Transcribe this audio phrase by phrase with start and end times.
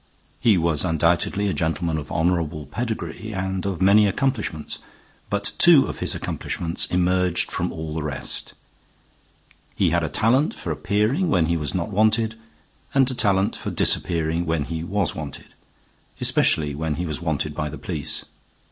[0.39, 4.79] He was undoubtedly a gentleman of honorable pedigree and of many accomplishments,
[5.29, 8.55] but two of his accomplishments emerged from all the rest.
[9.75, 12.33] He had a talent for appearing when he was not wanted
[12.95, 15.53] and a talent for disappearing when he was wanted,
[16.19, 18.25] especially when he was wanted by the police.